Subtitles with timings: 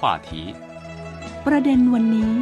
[0.00, 0.30] 话题
[1.46, 2.32] ประเด็นวันนี้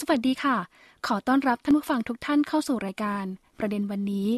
[0.00, 0.56] สวัสดีค่ะ
[1.06, 3.24] ขอต้อนรับท่านผู้ฟังทุกท่านเข้าสู่รายการ
[3.58, 4.28] ประเด็นวันนี้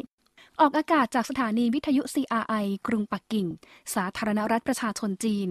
[0.59, 3.47] ออกอากาศจากสถานีวิทยุ CRI กรุงปักกิ่ง
[3.93, 5.49] สาธารณรัฐประชาชนจีน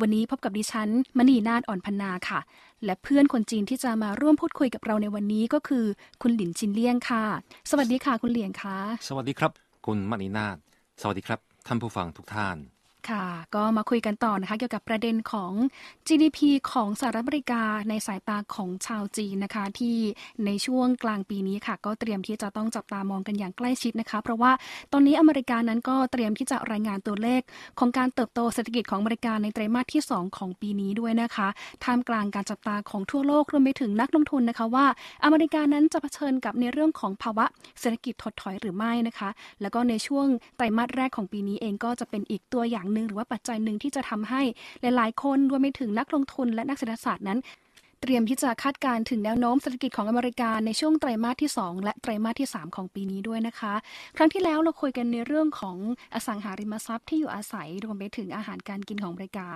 [0.00, 2.40] วันนี้พบกับดิฉันมณีนาฏอ่อนพันนาค่ะ
[2.84, 5.84] และเพื่อนคนจีนที่จะมาร่วมพูดคุยกับเราในวันนี้ก็คือ
[6.22, 7.24] คุณหลินชินเลี่ยงค่ะ
[7.70, 8.76] สวัสดีค่ะ คุณเหลียงค่ะ
[9.08, 9.52] สวัสดีครับ
[9.86, 10.56] คุณมณีนาฏ
[11.00, 12.56] สวัสดีครับ ท่านผู้ฟังทุกท่าน
[13.10, 13.24] ค่ะ
[13.54, 15.52] ก็มาคุยกันต่อนะคะ เกี่ยวกับประเด็นของ
[16.06, 16.38] GDP
[16.72, 19.96] ของสหรัฐอเมริกาในสายตาของชาวจีนนะคะ ที่
[20.46, 24.52] ในช่วงกลางปีนี้ค่ะ ก็เตรียมที่จะต้องจับตามองกันอย่างใกล้ชิดนะคะ เพราะว่า
[24.92, 27.42] ตอนนี้อเมริกานั้นก็เตรียมที่จะรายงานตัวเลข
[27.78, 31.48] ของการเติบโตเศรษฐกิจของอเมริกาในไตรมาสที่ 2 ของปีนี้ด้วยนะคะ
[31.84, 34.86] ท่ามกลางการจับตาของทั่วโลกรวมไปถึงนักลงทุนนะคะว่า
[35.24, 37.46] อเมริกานั้นจะเผชิญกับในเรื่องของภาวะ
[37.80, 40.26] เศรษฐกิจถดถอยหรือไม่นะคะ แล้วก็ในช่วง
[40.56, 44.42] ไตรมาสแรกของปีนี้เองก็จะเป็นอีกตัวอย่างหนึ่งหรือว่าปัจจัยหนึ่งที่จะทำให้
[44.80, 47.40] หลาย ๆ คนรวมไปถึงนักลงทุนและนักเศรษฐศาสตร์นั้น
[48.02, 53.74] เตรียมที่จะคาดการณ์ถึงแนวโน้มเศรษฐกิจของอเมริกาในช่วงไตรมาสที่ 2 และไตรมาสที่ 3 ของปีนี้ด้วยนะคะ
[54.16, 55.78] ครั้งที่แล้วเราคุยกันในเรื่องของ
[56.14, 59.48] อสังหาริมทรัพย์ที่อยู่อาศัยรวมไปถึงอาหารการกินของอเมริกา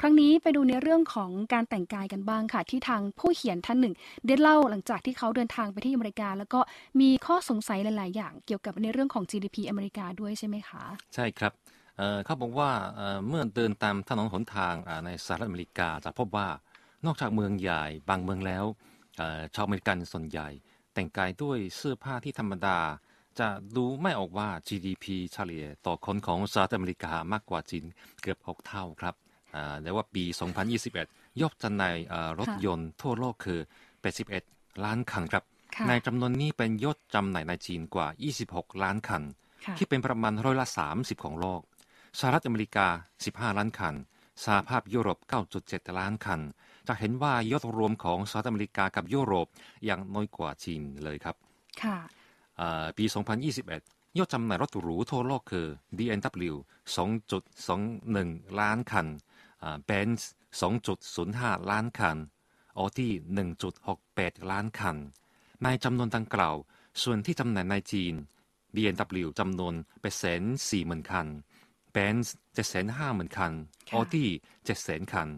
[0.00, 3.94] ครั้งนี้ไปดูในเรื่องของการแต่งกายกันบ้างค่ะ ที่ทางผู้เขียนท่านหนึ่ง
[4.26, 6.60] ได้เล่าหลังจากที่เขาเดินทางไปที่อเมริกา แล้วก็
[7.00, 10.82] มีข้อสงสัยหลาย ๆ อย่าง เกี่ยวกับในเรื่องของ GDP อเมริกาด้วยใช่ไหมคะ
[11.14, 11.52] ใช่ครับ
[11.98, 16.48] เอ่อเขาบอกว่าเอ่อเมื่อเดินตามถนนหนทางอ่าในสหรัฐอเมริกาจะพบว่า
[17.06, 18.64] นอกจากเมืองใหญ่บางเมืองแล้ว
[19.16, 20.48] เอ่อชาวอเมริกันส่วนใหญ่
[20.94, 22.78] แต่งกายด้วยเสื้อผ้าที่ธรรมดา
[23.40, 27.84] จะดูไม่ออกว่า GDP เฉลี่ยต่อคนของสหรัฐอเมริกามากกว่าจีน
[28.22, 29.14] เกือบ 6 เท่าครับ
[29.54, 30.24] อ่าแต่ว่าปี
[30.82, 33.60] 2021 ยอดจำหน่ายอ่ารถยนต์ทั่วโลกคือ
[34.22, 38.06] 81 ล้านคันครับค่ะในจำนวนนี้เป็นยอดจำหน่ายในจีนกว่า
[38.44, 39.22] 26 ล้านคัน
[39.64, 41.60] ค่ะที่เป็นประมาณร้อยละ 30 ของโลก
[42.18, 42.86] สหรัฐอเมริกา
[43.24, 43.94] 15 ล้านคัน
[44.44, 45.18] สหภาพยุโรป
[45.58, 46.40] 9.7 ล้านคัน
[46.88, 49.46] จะเห็นว่ายอดรวมของสหรัฐอเมริกากับยุโรป
[49.88, 51.36] ยังน้อยกว่าจีนเลยครับ
[51.82, 51.98] ค่ะ
[52.60, 53.04] อ่าปี
[53.60, 55.66] 2021 ยอดจำหน่ายรถหรูทั่วโลกคือ
[55.98, 56.54] BMW
[57.76, 59.06] 2.21 ล้านคัน
[59.62, 60.20] อ่า Benz
[61.00, 62.16] 2.05 ล้านคัน
[62.78, 63.08] Audi
[63.78, 64.96] 1.68 ล้านคัน
[65.64, 66.56] ในจำนวนดังกล่าว
[67.02, 68.14] ส่วนที่จำหน่ายในจีน
[68.74, 71.26] BMW จำนวนเปอร์เซ็นต์สี่หมื่นคัน
[71.94, 73.52] Benz เจ็ดแสนห้าหมื่นคัน
[73.88, 74.26] ค่ะ Audi
[74.64, 75.28] เจ็ดแสนคัน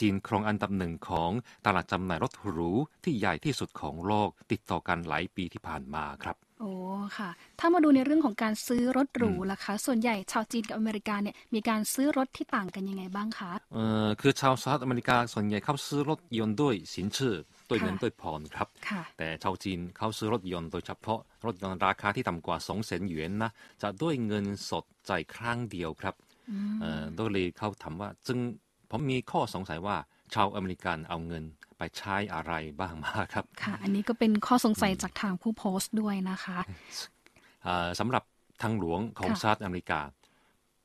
[0.00, 1.30] จีนครองอันดับหนึ่งของ
[1.64, 2.70] ตลาดจำหน่ายรถหรู
[3.04, 6.72] ที่ใหญ่ที่สุดของโลกติดต่อกันหลายปีที่ผ่านมาครับโอ้
[7.18, 7.30] ค่ะ
[7.60, 17.36] ถ้ามาดูในเรื่องของการซื้อรถหรูล่ะคะ ส่วนใหญ่ชาวจีนกับอเมริกาเนี่ยมีการซื้อรถที่ต่างกันยังไงบ้างคะ เอ่อคือชาวสหรัฐอเมริกาส่วนใหญ่เขาซื้อรถยนต์ด้วยสินเชื่อ
[17.68, 23.50] ด้วยเงินค่ะด้วยผ่อนครับค่ะแต่ชาวจีนเขาซื้อรถยนต์โดยเฉพาะรถยนต์ราคาที่ต่ำกว่า2 0 0 0 0 0หยวนนะ
[23.82, 26.14] จะด้วยเงินสดจ่ายครั้งเดียวครับ
[26.80, 28.38] เอ่อโดยเลยเขาถามว่าจึง
[28.90, 29.96] ผมมีข้อสงสัยว่า
[30.34, 31.44] ชาวอเมริกันเอาเงิน
[31.78, 36.58] ไปใช้อะไรบ้างมาครับ ค่ะ อันนี้ก็เป็นข้อสงสัยจากทางผู้โพสต์ด้วยนะคะ
[37.64, 38.22] เอ่อสำหรับ
[38.62, 40.00] ทางหลวงของค่ะสหรัฐอเมริกา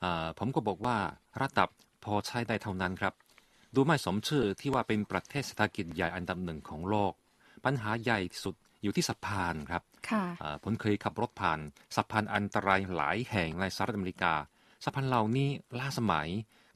[0.02, 0.98] เอ่อผมก็บอกว่า
[1.42, 1.70] ระดับ
[2.04, 3.14] พอใช้ได้เท่านั้นครับ
[3.76, 7.14] ดูไม่สมชื่อที่ว่าเป็นประเทศเศรษฐกิจใหญ่อันดับหนึ่งของโลก
[7.66, 11.60] ปัญหาใหญ่ที่สุดอยู่ที่สะพานครับค่ะอ่าผมเคยขับรถผ่าน
[11.96, 14.34] สะพานอันตรายหลายแห่งในสหรัฐอเมริกา
[14.84, 15.50] สะพานเหล่านี้
[15.80, 16.30] ล้าสมัย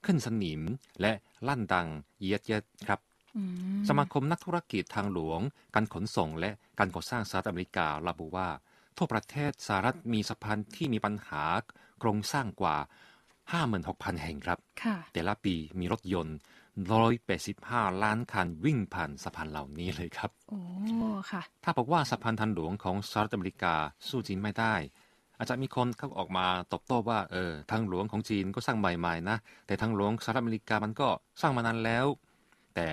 [0.05, 0.61] ขึ้นสนิม
[1.01, 1.11] และ
[1.47, 1.87] ลั่นดัง
[2.19, 2.99] เยียดเยียดครับ
[3.37, 3.41] อื
[3.79, 5.39] มสมาคมนักธุรกิจทางหลวง
[5.75, 8.47] การขนส่งและการก่อสร้างสหรัฐอเมริการะบุว่า
[8.97, 11.43] ทั่วประเทศสหรัฐมีสะพานที่มีปัญหา
[11.99, 12.77] โครงสร้างกว่า
[13.53, 16.37] 56,000 แห่งครับค่ะแต่ละปีมีรถยนต์
[16.83, 20.59] 185 ล้านคันวิ่งผ่านสะพานเหล่านี้เลยครับ โอ้
[21.31, 23.75] ค่ะ ถ้าบอกว่าสะพานทางหลวงของสหรัฐอเมริกา
[24.07, 24.75] สู้จีนไม่ได้
[25.37, 31.07] อาจจะมีคนเขาออกมาตอบโต้ว่า เออ ทางหลวงของจีนก็สร้างใหม่ๆนะ แต่ทางหลวงสหรัฐอเมริกามันก็
[31.41, 32.05] สร้างมานานแล้ว
[32.75, 32.87] แต่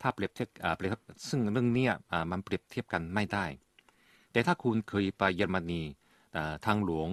[0.00, 0.92] ถ้าเปรียบเทียบอ่าเปรียบ
[1.28, 3.44] ซึ่งเรื่องเนี้ยอ่ามันเปรียบเทียบกันไม่ได้
[4.32, 5.82] แต่ถ้าคุณเคยไปเยอรมนี
[6.36, 7.10] อ่าทางหลวง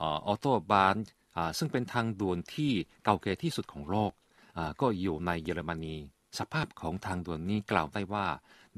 [0.00, 0.96] ออโตบาน
[1.36, 2.72] อ่าซึ่งเป็นทางด่วนที่
[3.04, 4.27] เก่าแก่ที่สุดของโลกอ่า
[4.80, 5.96] ก็อยู่ในเยอรมนี
[6.38, 8.26] สภาพของทางด่วนนี้กล่าวได้ว่า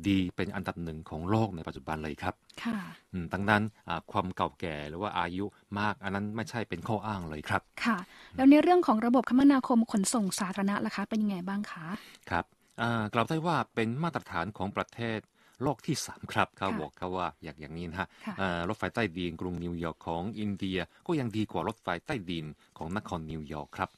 [0.06, 2.34] ดีเป็นอันดับหนึ่งของโลกในปัจจุบันเลยครับ
[2.64, 2.78] ค่ะ
[3.12, 5.44] อืมดังนั้นอ่าความเก่าแก่หรือว่าอายุ
[5.78, 7.98] มากอันนั้นไม่ใช่เป็นข้ออ้างเลยครับ ค่ะ
[8.36, 11.86] แล้วในเรื่องของระบบคมนาคมขนส่งสาธารณะล่ะคะ เป็นยังไงบ้างคะ
[12.30, 12.44] ครับ
[12.82, 15.20] อ่ากล่าวได้ว่าเป็นมาตรฐานของประเทศ
[15.62, 22.46] โลกที่สามครับเขาค่ะบอกเขาว่าอย่างอย่างนี้นะฮะค่ะอ่ารถไฟใต้ดินกรุงนิวยอร์กของอินเดียก็ยังดีกว่ารถไฟใต้ดิน
[22.78, 23.90] ของนครนิวยอร์กครับ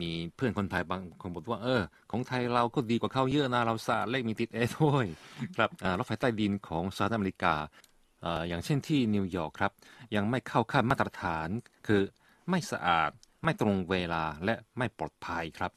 [0.00, 5.06] มีเพื่อนคนไทยบางคนบอกว่าเออ ของไทยเราก็ดีกว่าเขาเยอะนะเราสะเลขมีติดเอด้วย
[5.56, 7.54] ครับรถไฟใต้ดินของสหรัฐอเมริกา
[8.48, 9.72] อย่างเช่นที่นิวยอร์กครับ
[10.14, 11.48] ยังไม่เข้าขั้นมาตรฐาน
[11.86, 12.02] คือ
[12.50, 13.10] ไม่สะอาด
[13.44, 15.72] ไม่ตรงเวลาและไม่ปลอดภัยครับ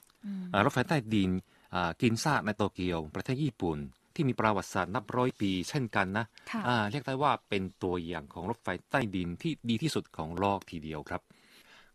[0.65, 1.31] รถไฟใต้ดิน
[2.01, 3.77] กินซากในโตเกียวประเทศญี่ปุ่น
[4.15, 6.25] ที่มีประวัติศาสตร์นับร้อยปี เช่นกันนะ
[6.91, 11.21] เรียกได้ว่าเป็นตัวอย่างของรถไฟใต้ดินที่ดีที่สุดของโลกทีเดียวครับ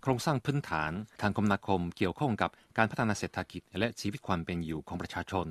[0.03, 5.47] โครงสร้างพื้นฐานทางคมนาคมเกี่ยวข้องกับการพัฒนาเศรษฐกิจ และชีวิตความเป็นอยู่ของประชาชน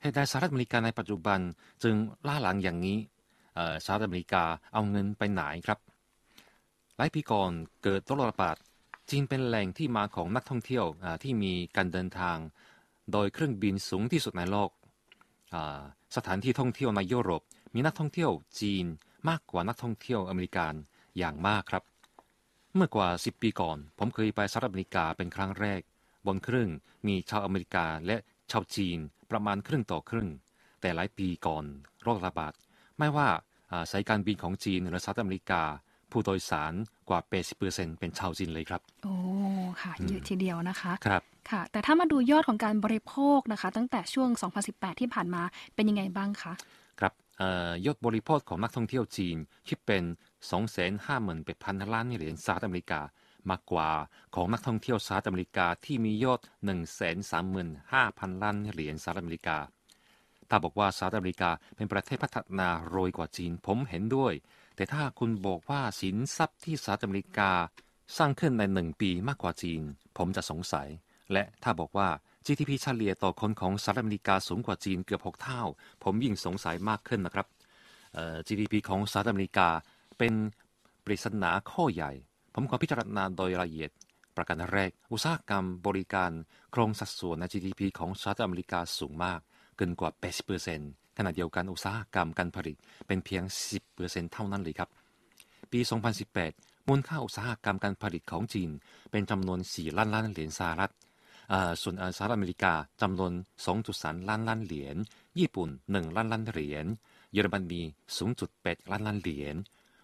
[0.00, 1.40] เหตุใดสหรัฐอเมริกาในปัจจุบัน
[1.82, 1.94] จึง
[2.28, 2.98] ล่าหลังอย่างนี้
[3.84, 5.78] สหรัฐอเมริกาเอาเงินไปไหนครับ
[6.96, 7.50] หลายปีก่อน
[7.82, 8.56] เกิดโรคระบาด
[9.10, 10.84] จีนเป็นแหล่งที่มาของนักท่องเที่ยว
[11.22, 12.36] ที่มีการเดินทาง
[13.12, 14.70] โดยเครื่องบินสูงที่สุดในโลก
[16.16, 17.42] สถานที่ท่องเที่ยวในยุโรป
[17.74, 18.30] มีนักท่องเที่ยว
[18.60, 18.86] จีน
[19.28, 20.74] มากกว่านักท่องเที่ยวอเมริกัน
[21.18, 21.82] อย่างมากครับ
[22.78, 25.80] เมื่อกว่า10ปีก่อน ผมเคยไปสหรัฐอเมริกาเป็นครั้งแรก
[26.26, 26.70] บนเครื่อง
[27.06, 28.16] มีชาวอเมริกาและ
[28.50, 28.98] ชาวจีน
[29.30, 30.28] ประมาณครึ่งต่อครึ่ง
[30.80, 31.64] แต่หลายปีก่อน
[32.02, 32.52] โรคระบาด
[32.98, 33.28] ไม่ว่า
[33.90, 35.62] สายการบินของจีนหรือสหรัฐอเมริกา
[36.10, 36.72] ผู้โดยสาร
[37.08, 37.20] กว่า
[37.60, 39.14] 80%เป็นชาวจีนเลยครับ โอ้
[39.82, 44.28] ค่ะ เยอะทีเดียวนะคะ ครับ ค่ะ แต่ถ้ามาดูยอดของการบริโภคนะคะ ตั้งแต่ช่วง
[44.64, 45.42] 2018 ที่ผ่านมา
[45.74, 46.52] เป็นยังไงบ้างคะ
[47.00, 47.12] ครับ
[47.86, 49.36] ยอดบริโภคของนักท่องเที่ยวจีน
[49.68, 50.02] คิดเป็น
[50.46, 53.00] 258,000 ล้านเหรียญสหรัฐอเมริกา
[53.50, 53.90] มากกว่า
[54.34, 56.40] ของนักท่องเที่ยวสหรัฐอเมริกาที่มียอด
[57.20, 59.58] 135,000 ล้านเหรียญสหรัฐอเมริกา
[60.48, 64.34] ถ้าบอกว่าสหรัฐอเมริกาเป็นประเทศพัฒนารวยกว่าจีนผมเห็นด้วย
[64.76, 67.50] แต่ถ้าคุณบอกว่าสินทรัพย์ที่สหรัฐอเมริกา
[68.18, 69.82] สร้างขึ้นในหนึ่งปีมากกว่าจีน
[70.16, 70.88] ผมจะสงสัย
[71.32, 72.08] และถ้าบอกว่า
[72.46, 75.62] GDP เฉลี่ยต่อคนของสหรัฐอเมริกาสูงกว่าจีนเกือบ 6 เท่า
[76.04, 77.46] ผมยิ่งสงสัยมากขึ้นนะครับ
[78.46, 79.68] GDP ของสหรัฐอเมริกา
[80.18, 80.34] เป็น
[81.04, 82.12] ปริศนาข้อใหญ่
[82.54, 83.90] ผมขอพิจารณาโดยละเอียด
[84.36, 86.32] ประการแรก อุตสาหกรรมบริการ
[86.72, 89.40] โครงสัดส่วนใน GDP ของสหรัฐอเมริกาสูงมาก
[89.76, 90.10] เกินกว่า
[90.64, 92.76] 80%ขณะเดียวกันอุตสาหกรรมการผลิต
[93.06, 93.42] เป็นเพียง
[93.88, 94.88] 10%เท่านั้นเลยครับ
[95.72, 95.80] ปี
[96.34, 98.70] 2018 มูลค่าอุตสาหกรรมการผลิตของจีน
[99.10, 100.92] เป็นจำนวน 4 ล้านล้านเหรียญสหรัฐ
[101.82, 102.72] ส่วนสหรัฐอเมริกา
[103.02, 103.32] จำนวน
[103.80, 104.96] 2.3 ล้านล้านเหรียญ
[105.38, 106.86] ญี่ปุ่น 1 ล้านล้านเหรียญ
[107.32, 107.82] เยอรมนี
[108.36, 109.56] 0.8 ล้านล้านเหรียญ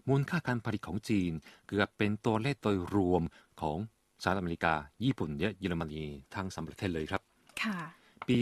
[0.08, 1.32] มูลค่าการผลิตของจีน
[1.68, 3.22] เกือบเป็นตัวเลขโดยรวม
[3.60, 3.78] ของ
[4.22, 4.74] สหรัฐอเมริกา
[5.04, 6.04] ญี่ปุ่นและเยอรมนี
[6.34, 7.22] ทั้งสามประเทศเลยครับ
[7.62, 7.78] ค่ะ
[8.28, 8.36] ปี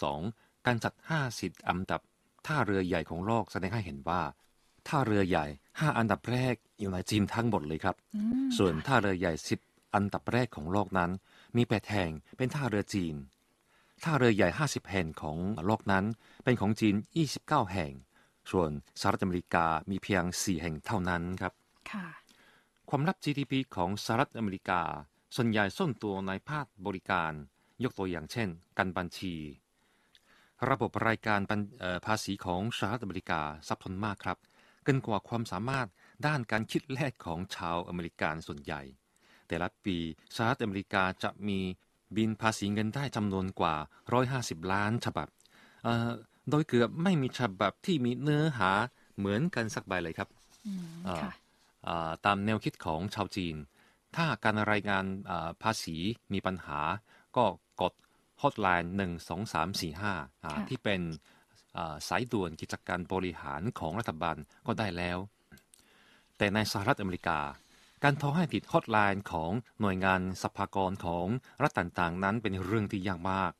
[0.00, 0.94] 2022 การจัด
[1.30, 2.00] 50 อันดับ
[2.46, 4.22] ท่าเรือใหญ่ของโลกแสดงให้เห็นว่า
[4.88, 7.96] ท่าเรือใหญ่ 5 อันดับแรกอยู่ในจีนทั้งหมดเลยครับ
[8.58, 9.32] ส่วนท่าเรือใหญ่
[9.64, 11.10] 10 อันดับแรกของโลกนั้น
[11.56, 13.14] มีแปดแห่งเป็นท่าเรือจีน
[14.04, 15.36] ท่าเรือใหญ่ 50 แห่งของ
[15.66, 16.04] โลกนั้น
[16.44, 16.94] เป็นของจีน
[17.34, 17.92] 29 แห่ง
[18.50, 18.70] ส่วน
[19.00, 21.52] สหรัฐอเมริกามีเพียง 4 แห่งเท่านั้นครับ
[22.88, 24.82] ความลับ GDP ของสหรัฐอเมริกา
[25.36, 27.32] ส่วนใหญ่ส้นตัวในภาคบริการ
[27.84, 28.48] ยกตัวอย่างเช่น
[28.78, 29.34] การบัญชี
[30.70, 31.40] ระบบรายการ
[32.06, 34.38] ภาษีของสหรัฐอเมริกาซับซ้อนมากครับ
[34.84, 35.88] เกินกว่าความสามารถ
[36.26, 38.82] ด้านการคิดเลขของชาวอเมริกันส่วนใหญ่
[39.48, 39.96] แต่ละปี
[40.34, 41.58] สหรัฐอเมริกาจะมี
[42.16, 43.74] บินภาษีเงินได้จำนวนกว่า
[44.24, 45.28] 150 ล้านฉบับ
[46.50, 48.70] โดยเกือบไม่มีฉบับที่มีเนื้อหา
[49.18, 50.28] เหมือนกันสักใบเลยครับ
[52.24, 53.56] ตามแนวคิดของชาวจีน
[54.16, 55.04] ถ้าการรายงาน
[55.62, 55.96] ภาษี
[56.32, 56.80] มีปัญหา
[57.36, 57.44] ก็
[57.80, 57.92] กด
[58.42, 60.12] ฮอตไลน์หนึ่งสองสามสี่ห้า
[60.68, 61.00] ที่เป็น
[62.08, 65.18] สายด่วนกิจการบริหารของรัฐบาลก็ได้แล้ว
[66.38, 67.40] แต่ในสหรัฐอเมริกา
[68.04, 71.26] การโทรให้ติดฮอตไลน์ของหน่วยงานสภากรของ
[71.62, 73.52] รัฐต่างๆ นั้นเป็นเรื่องที่ยากมาก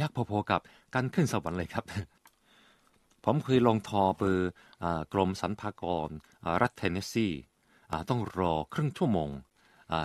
[0.00, 0.60] ยากพอๆกับ
[0.94, 1.84] การขึ้นสวรรค์เลยครับ
[3.24, 4.50] ผมเคยลงทอเบอร์
[5.12, 6.08] กรมสรรพากร
[6.62, 7.28] รัฐเทนเนสซี
[8.10, 9.30] ต้องรอครึ่งชั่วโมง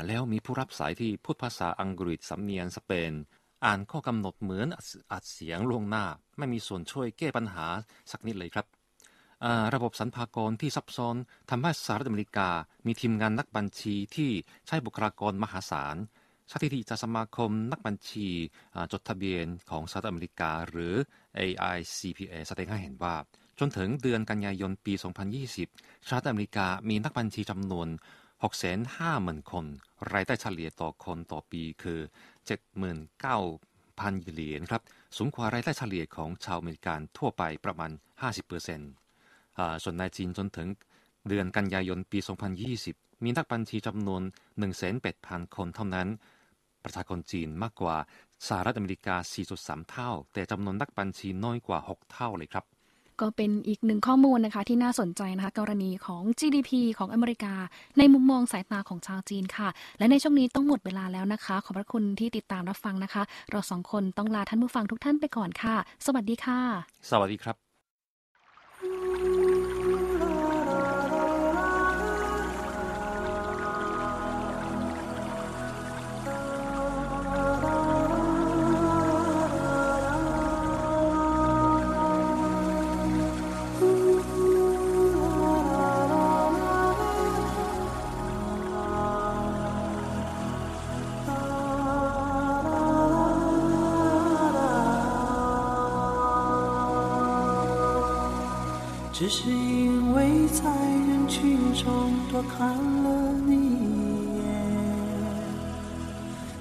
[0.08, 3.14] แล้วมีผู้รับสายที่พูดภาษาอังกฤษสำเนียงสเปน
[3.66, 4.68] อ่านข้อกำหนดเหมือน
[5.12, 6.06] อัดเสียงล่วงหน้า
[6.38, 7.66] ไม่มีส่วนช่วยแก้ปัญหา
[8.12, 8.66] สักนิดเลยครับ
[9.76, 11.16] ระบบสรรพากรที่ซับซ้อน
[11.50, 12.50] ทำให้สหรัฐอเมริกา
[12.86, 14.30] มีทีมงานนักบัญชีที่
[14.68, 15.96] ใช้บุคลากรมหาศาล
[16.52, 18.30] สถิติจากสมาคมนักบัญชี
[18.92, 20.94] จดทะเบียนของสหรัฐอเมริกาหรือ
[21.40, 23.16] AICPA แสดงให้เห็นว่า
[23.60, 24.94] จนถึงเดือนกันยายนปี
[25.50, 27.88] 2020 สหรัฐอเมริกามีนักบัญชีจำนวน
[28.70, 29.66] 650,000 คน
[30.14, 32.00] รายได้เฉลี่ยต่อคนต่อปีคือ
[32.74, 34.82] 79,000 เหรียญครับ
[35.18, 37.92] สูงกว่ารายได้เฉลี่ยของชาวอเมริกันทั่วไปประมาณ
[38.88, 40.68] 50%ส่วนในจีนจนถึง
[41.28, 42.20] เดือนกันยายนปี
[42.70, 44.22] 2020 มีนักบัญชีจำนวน
[44.88, 46.08] 18,000 คนเท่านั้น
[46.84, 47.96] ประชากรจีนมากกว่า
[48.48, 49.16] สหรัฐอเมริกา
[49.54, 52.66] 4.3 เท่า แต่จำนวนนักบัญชีน้อยกว่า 6 เท่าเลยครับ
[53.22, 57.54] ก็เป็นอีกหนึ่งข้อมูลนะคะที่น่าสนใจนะคะกรณีของ GDP ของอเมริกา
[57.98, 65.76] ในมุมมองสายตาของชาวจีนค่ะ และในช่วงนี้ต้องหมดเวลาแล้วนะคะ ขอบพระคุณที่ติดตามรับฟังนะคะ เราสองคนต้องลาท่านผู้ฟังทุกท่านไปก่อนค่ะ
[66.06, 66.60] สวัสดีค่ะ
[67.10, 67.63] สวัสดีครับ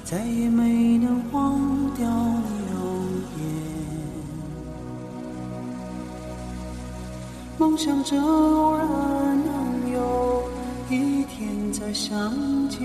[0.04, 1.58] 再也没能忘
[1.94, 2.80] 掉你容
[3.38, 3.40] 颜。
[7.58, 10.42] 梦想着偶然能有
[10.90, 12.32] 一天再相
[12.68, 12.80] 见，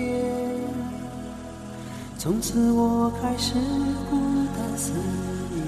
[2.16, 3.54] 从此我开始
[4.08, 4.16] 孤
[4.56, 4.92] 单思
[5.52, 5.66] 念。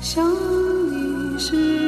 [0.00, 1.81] 想你时，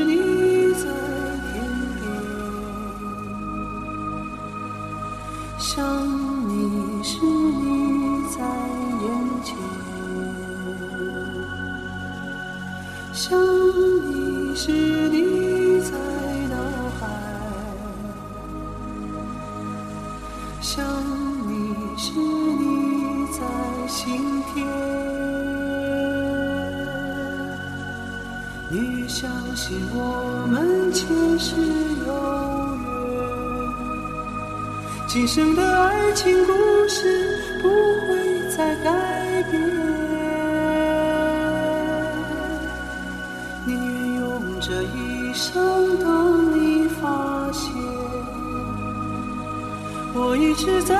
[24.54, 24.64] 心田。
[28.70, 31.06] 你相信我们前
[31.38, 31.56] 世
[32.06, 32.12] 有
[32.84, 32.86] 缘，
[35.08, 36.52] 今生的爱情故
[36.88, 39.60] 事不会再改变。
[43.66, 47.72] 宁愿用这一生等你发现，
[50.14, 50.94] 我一直在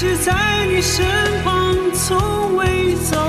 [0.00, 1.04] 只在你身
[1.42, 3.27] 旁，从未走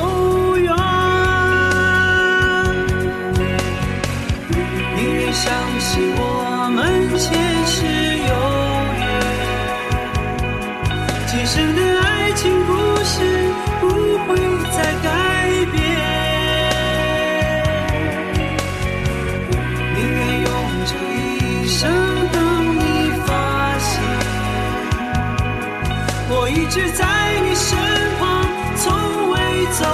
[26.70, 27.78] 直在你身
[28.20, 28.46] 旁，
[28.78, 29.86] 从未走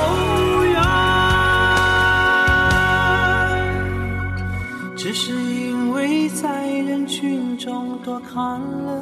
[0.66, 0.82] 远，
[4.98, 9.02] 只是因为在人群中多看了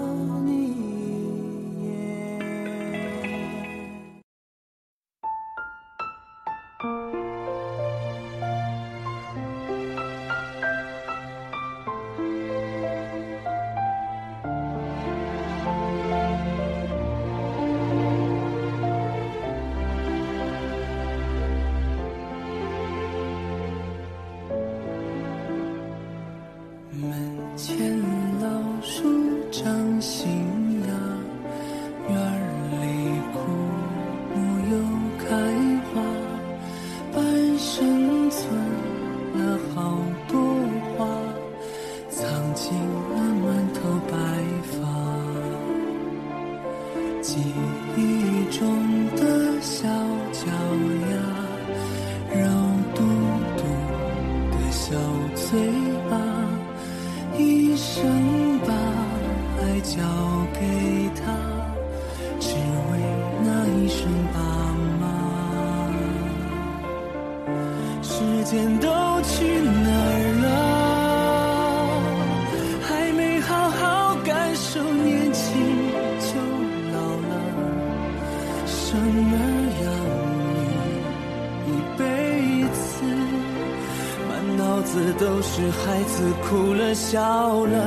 [87.14, 87.20] 笑
[87.66, 87.78] 了，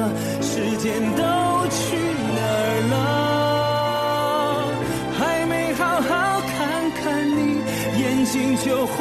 [0.40, 1.23] 时间都
[1.68, 1.97] 去
[2.37, 2.95] 哪儿了？
[5.18, 6.09] 还没好好
[6.47, 6.54] 看
[6.92, 7.59] 看你，
[8.00, 8.95] 眼睛就花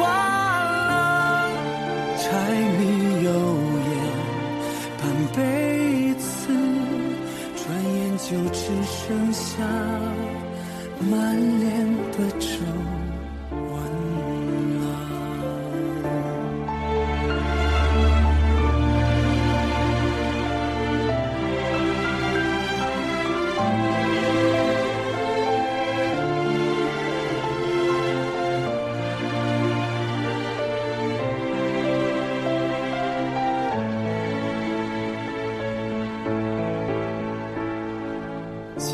[0.88, 1.54] 了，
[2.18, 2.26] 柴
[2.76, 2.82] 米
[3.22, 3.30] 油
[3.86, 3.94] 盐
[4.98, 5.00] 半
[5.36, 5.38] 辈
[6.18, 6.26] 子，
[7.54, 7.62] 转
[7.94, 9.46] 眼就只剩下
[11.08, 11.14] 满
[11.60, 11.64] 脸
[12.10, 12.50] 的皱
[38.78, 38.92] 记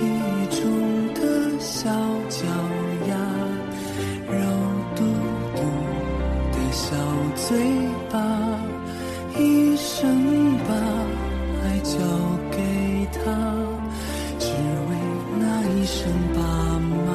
[0.00, 0.02] 忆
[0.50, 0.60] 中
[1.14, 1.20] 的
[1.60, 1.88] 小
[2.28, 2.44] 脚
[3.08, 3.14] 丫，
[4.28, 4.34] 肉
[4.96, 5.04] 嘟
[5.54, 5.58] 嘟
[6.50, 6.96] 的小
[7.36, 7.56] 嘴
[8.10, 8.18] 巴，
[9.38, 10.70] 一生把
[11.62, 11.94] 爱交
[12.50, 12.56] 给
[13.12, 13.20] 他，
[14.40, 14.90] 只为
[15.38, 16.40] 那一声爸
[17.06, 17.08] 妈。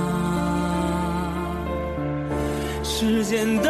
[2.83, 3.69] 时间都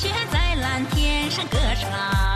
[0.00, 2.27] 却在蓝天上歌唱。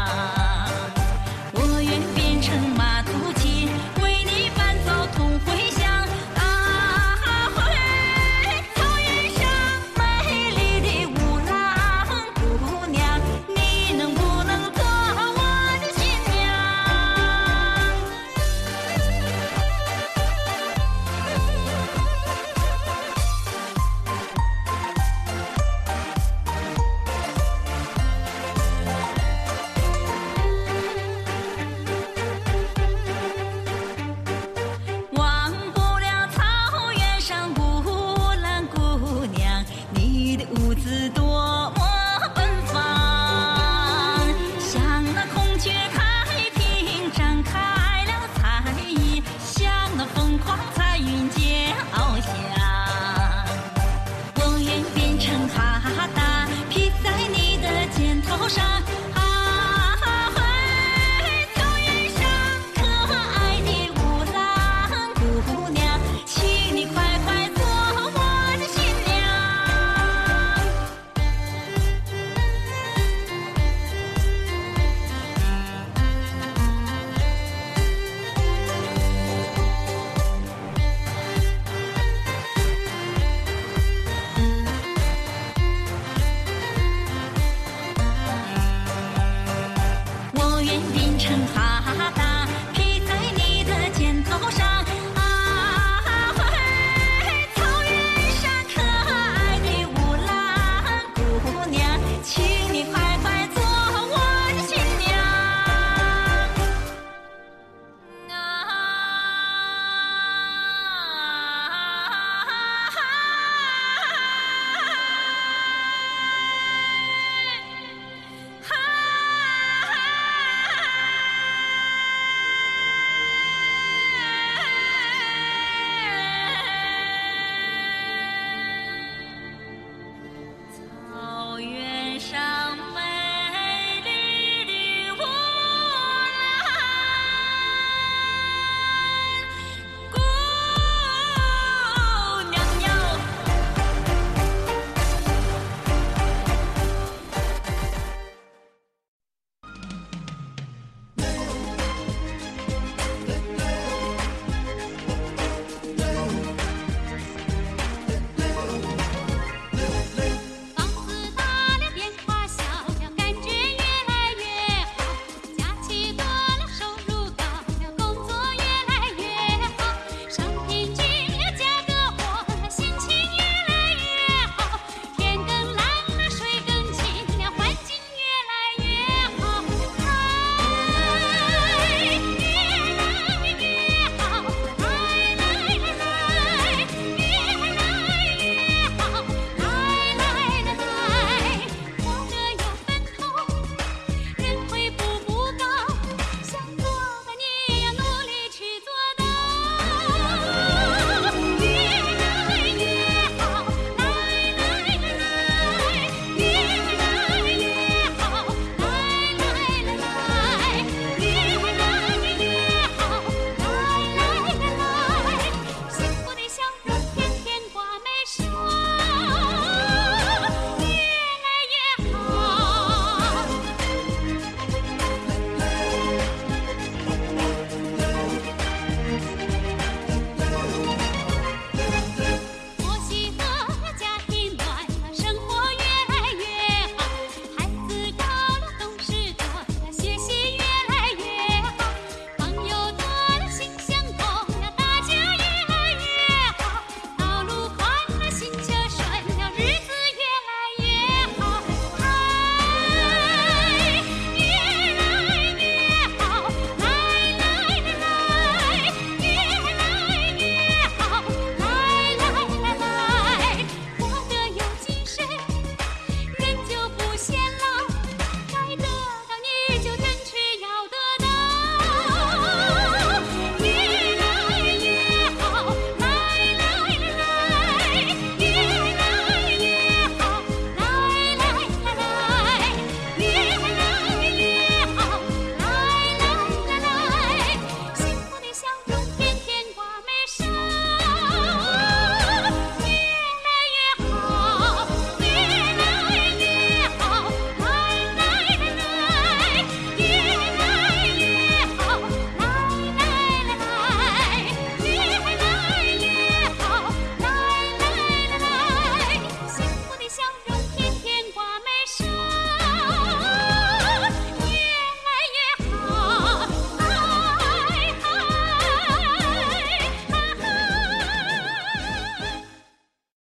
[90.92, 91.71] 变成行